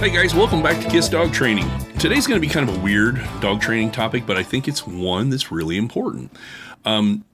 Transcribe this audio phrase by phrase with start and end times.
[0.00, 1.70] Hey guys, welcome back to Kiss Dog Training.
[1.98, 4.86] Today's going to be kind of a weird dog training topic, but I think it's
[4.86, 6.32] one that's really important.
[6.86, 7.26] Um,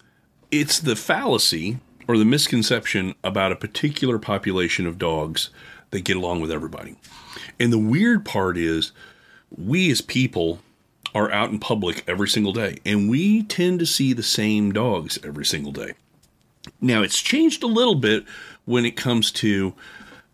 [0.50, 1.78] it's the fallacy
[2.08, 5.50] or the misconception about a particular population of dogs
[5.90, 6.96] that get along with everybody.
[7.60, 8.90] And the weird part is,
[9.56, 10.58] we as people
[11.14, 15.20] are out in public every single day, and we tend to see the same dogs
[15.22, 15.92] every single day.
[16.80, 18.24] Now, it's changed a little bit
[18.64, 19.72] when it comes to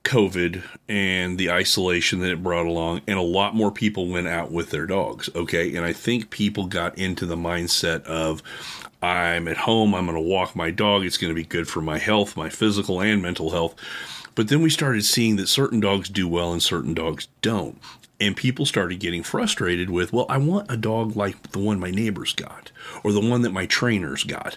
[0.04, 4.50] COVID and the isolation that it brought along, and a lot more people went out
[4.50, 5.30] with their dogs.
[5.34, 5.74] Okay.
[5.76, 8.42] And I think people got into the mindset of,
[9.00, 11.80] I'm at home, I'm going to walk my dog, it's going to be good for
[11.80, 13.74] my health, my physical and mental health.
[14.34, 17.78] But then we started seeing that certain dogs do well and certain dogs don't.
[18.20, 21.90] And people started getting frustrated with, well, I want a dog like the one my
[21.90, 22.70] neighbors got
[23.02, 24.56] or the one that my trainers got.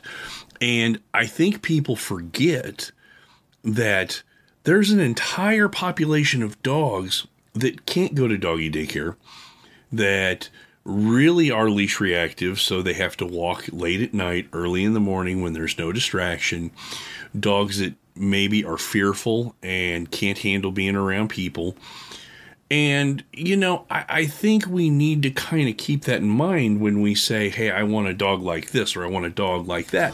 [0.62, 2.92] And I think people forget
[3.64, 4.22] that
[4.66, 9.16] there's an entire population of dogs that can't go to doggy daycare
[9.92, 10.50] that
[10.84, 15.00] really are leash reactive, so they have to walk late at night, early in the
[15.00, 16.70] morning when there's no distraction.
[17.40, 21.76] Dogs that maybe are fearful and can't handle being around people.
[22.72, 26.82] And, you know, I, I think we need to kind of keep that in mind
[26.82, 29.68] when we say, hey, I want a dog like this or I want a dog
[29.68, 30.14] like that.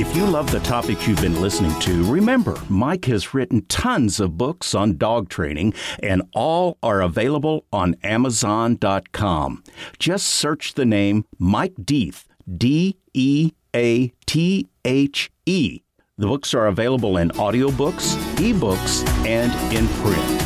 [0.00, 4.38] If you love the topic you've been listening to, remember, Mike has written tons of
[4.38, 9.62] books on dog training, and all are available on Amazon.com.
[9.98, 12.22] Just search the name Mike Deathe,
[12.56, 15.82] D E A T H E.
[16.16, 20.40] The books are available in audiobooks, ebooks, and in print.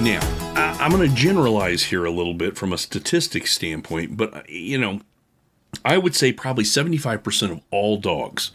[0.00, 0.37] Now,
[0.88, 4.78] I, am going to generalize here a little bit from a statistics standpoint, but you
[4.78, 5.02] know,
[5.84, 8.52] I would say probably 75% of all dogs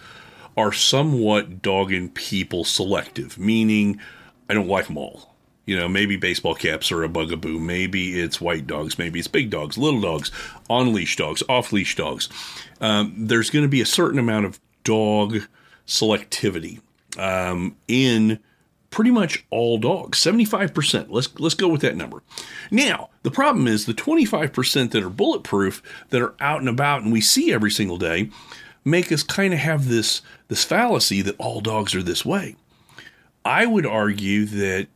[0.57, 3.99] are somewhat dog and people selective, meaning
[4.49, 5.35] I don't like them all.
[5.67, 7.59] You know, maybe baseball caps are a bugaboo.
[7.59, 8.97] Maybe it's white dogs.
[8.97, 10.31] Maybe it's big dogs, little dogs,
[10.71, 12.29] on leash dogs, off leash dogs.
[12.81, 15.37] Um, there's going to be a certain amount of dog
[15.85, 16.81] selectivity
[17.15, 18.39] um, in
[18.93, 20.19] pretty much all dogs.
[20.19, 22.21] 75% let's let's go with that number.
[22.69, 25.81] Now the problem is the 25% that are bulletproof
[26.11, 28.29] that are out and about and we see every single day
[28.85, 32.55] make us kind of have this this fallacy that all dogs are this way.
[33.43, 34.87] I would argue that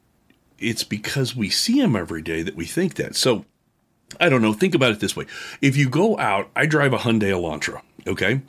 [0.60, 3.16] it's because we see them every day that we think that.
[3.16, 3.46] So
[4.20, 4.54] i don't know.
[4.54, 5.26] Think about it this way.
[5.60, 8.42] If you go out i drive a hyundai elantra okay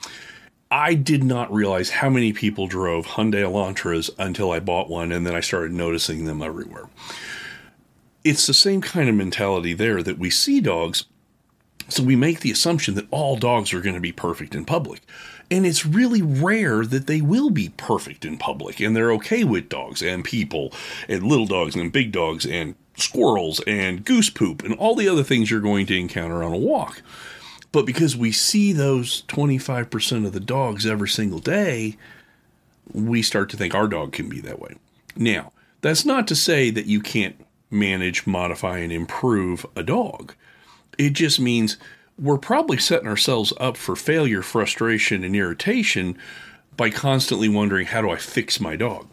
[0.71, 5.27] I did not realize how many people drove Hyundai Elantras until I bought one and
[5.27, 6.89] then I started noticing them everywhere.
[8.23, 11.05] It's the same kind of mentality there that we see dogs,
[11.89, 15.01] so we make the assumption that all dogs are going to be perfect in public.
[15.51, 19.71] And it's really rare that they will be perfect in public and they're okay with
[19.71, 20.73] dogs and people
[21.09, 25.23] and little dogs and big dogs and squirrels and goose poop and all the other
[25.23, 27.01] things you're going to encounter on a walk.
[27.73, 31.97] But because we see those 25% of the dogs every single day,
[32.93, 34.77] we start to think our dog can be that way.
[35.17, 37.37] Now, that's not to say that you can't
[37.71, 40.35] manage, modify, and improve a dog.
[40.97, 41.77] It just means
[42.19, 46.19] we're probably setting ourselves up for failure, frustration, and irritation
[46.77, 49.09] by constantly wondering, how do I fix my dog?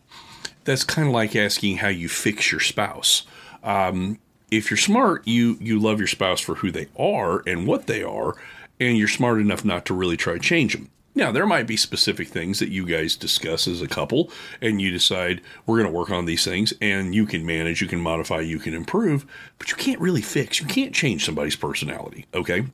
[0.63, 3.23] That's kind of like asking how you fix your spouse.
[3.63, 4.19] Um,
[4.51, 8.03] if you're smart, you you love your spouse for who they are and what they
[8.03, 8.35] are,
[8.79, 10.89] and you're smart enough not to really try to change them.
[11.17, 14.29] Now, there might be specific things that you guys discuss as a couple,
[14.61, 17.87] and you decide we're going to work on these things, and you can manage, you
[17.87, 19.25] can modify, you can improve,
[19.57, 22.65] but you can't really fix, you can't change somebody's personality, okay?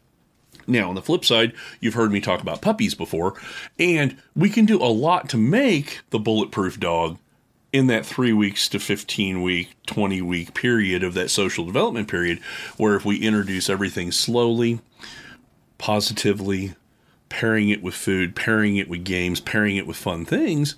[0.65, 3.35] Now, on the flip side, you've heard me talk about puppies before,
[3.77, 7.19] and we can do a lot to make the bulletproof dog
[7.73, 12.39] in that three weeks to 15 week, 20 week period of that social development period,
[12.77, 14.79] where if we introduce everything slowly,
[15.77, 16.75] positively,
[17.29, 20.75] pairing it with food, pairing it with games, pairing it with fun things,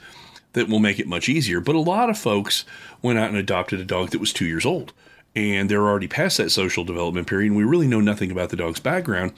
[0.54, 1.60] that will make it much easier.
[1.60, 2.63] But a lot of folks
[3.01, 4.94] went out and adopted a dog that was two years old
[5.36, 8.56] and they're already past that social development period and we really know nothing about the
[8.56, 9.34] dog's background.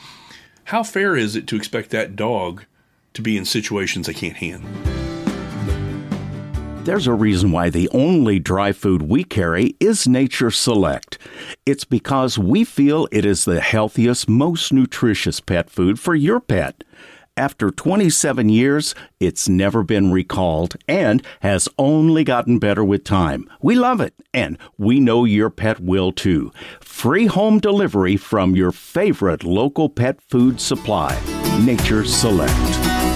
[0.66, 2.66] How fair is it to expect that dog
[3.14, 5.05] to be in situations they can't handle?
[6.86, 11.18] There's a reason why the only dry food we carry is Nature Select.
[11.66, 16.84] It's because we feel it is the healthiest, most nutritious pet food for your pet.
[17.36, 23.50] After 27 years, it's never been recalled and has only gotten better with time.
[23.64, 26.52] We love it, and we know your pet will too.
[26.82, 31.20] Free home delivery from your favorite local pet food supply,
[31.66, 33.15] Nature Select.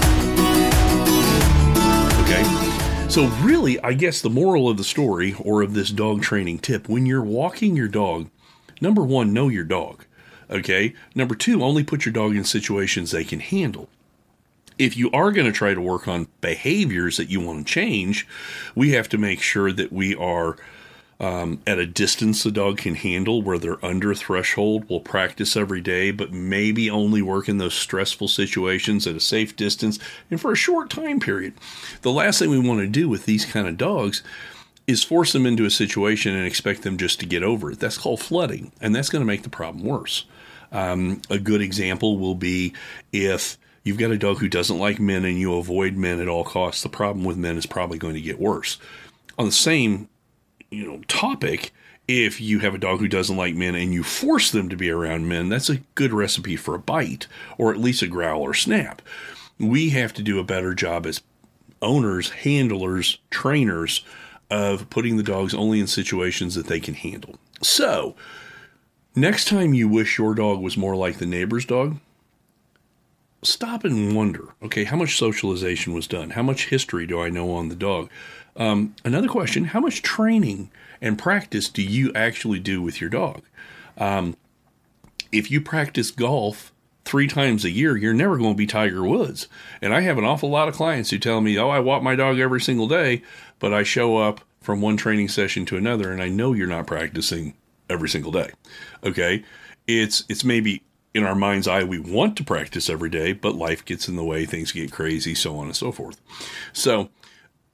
[3.10, 6.88] So, really, I guess the moral of the story or of this dog training tip
[6.88, 8.30] when you're walking your dog,
[8.80, 10.04] number one, know your dog.
[10.48, 10.94] Okay.
[11.12, 13.88] Number two, only put your dog in situations they can handle.
[14.78, 18.28] If you are going to try to work on behaviors that you want to change,
[18.76, 20.56] we have to make sure that we are
[21.20, 24.86] um, at a distance the dog can handle where they're under threshold.
[24.88, 29.54] We'll practice every day, but maybe only work in those stressful situations at a safe
[29.54, 29.98] distance
[30.30, 31.54] and for a short time period.
[32.00, 34.22] The last thing we want to do with these kind of dogs
[34.86, 37.78] is force them into a situation and expect them just to get over it.
[37.78, 40.24] That's called flooding, and that's going to make the problem worse.
[40.72, 42.72] Um, a good example will be
[43.12, 46.44] if you've got a dog who doesn't like men and you avoid men at all
[46.44, 48.78] costs, the problem with men is probably going to get worse.
[49.38, 50.08] On the same
[50.70, 51.72] you know topic
[52.08, 54.90] if you have a dog who doesn't like men and you force them to be
[54.90, 57.26] around men that's a good recipe for a bite
[57.58, 59.02] or at least a growl or snap.
[59.58, 61.22] We have to do a better job as
[61.82, 64.04] owners handlers trainers
[64.50, 67.36] of putting the dogs only in situations that they can handle.
[67.62, 68.16] So
[69.14, 71.98] next time you wish your dog was more like the neighbor's dog
[73.42, 77.52] stop and wonder okay how much socialization was done how much history do i know
[77.52, 78.10] on the dog
[78.56, 80.70] um, another question How much training
[81.00, 83.42] and practice do you actually do with your dog?
[83.96, 84.36] Um,
[85.32, 86.72] if you practice golf
[87.04, 89.48] three times a year, you're never going to be Tiger Woods.
[89.80, 92.14] And I have an awful lot of clients who tell me, oh, I walk my
[92.14, 93.22] dog every single day,
[93.58, 96.86] but I show up from one training session to another and I know you're not
[96.86, 97.54] practicing
[97.88, 98.50] every single day.
[99.02, 99.42] Okay.
[99.86, 100.82] It's, it's maybe
[101.14, 104.24] in our mind's eye, we want to practice every day, but life gets in the
[104.24, 106.20] way, things get crazy, so on and so forth.
[106.72, 107.10] So,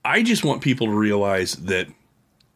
[0.05, 1.89] I just want people to realize that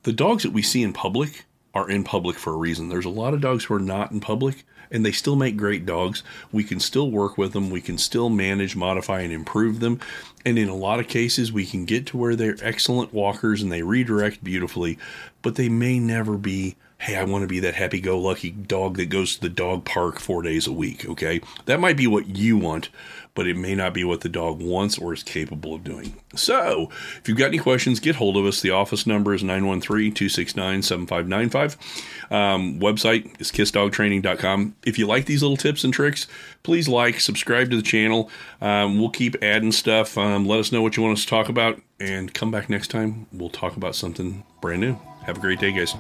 [0.05, 2.88] the dogs that we see in public are in public for a reason.
[2.88, 5.87] There's a lot of dogs who are not in public and they still make great
[5.87, 6.23] dogs.
[6.53, 7.71] We can still work with them.
[7.71, 10.00] We can still manage, modify, and improve them.
[10.44, 13.71] And in a lot of cases, we can get to where they're excellent walkers and
[13.71, 14.99] they redirect beautifully,
[15.43, 18.99] but they may never be hey, I want to be that happy go lucky dog
[18.99, 21.08] that goes to the dog park four days a week.
[21.08, 21.41] Okay.
[21.64, 22.91] That might be what you want,
[23.35, 26.14] but it may not be what the dog wants or is capable of doing.
[26.37, 28.61] So, if you've got any questions, get hold of us.
[28.61, 32.31] The office number is 913 269 7595.
[32.31, 34.76] Um, website is kissdogtraining.com.
[34.85, 36.26] If you like these little tips and tricks,
[36.64, 38.31] please like, subscribe to the channel.
[38.61, 40.19] Um, we'll keep adding stuff.
[40.19, 42.88] Um, let us know what you want us to talk about, and come back next
[42.88, 43.26] time.
[43.32, 45.00] We'll talk about something brand new.
[45.25, 45.94] Have a great day, guys.